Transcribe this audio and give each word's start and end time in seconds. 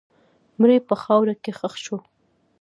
مړی 0.59 0.77
په 0.89 0.95
خاوره 1.03 1.33
کې 1.43 1.51
ښخ 1.59 1.73
شو. 1.83 1.97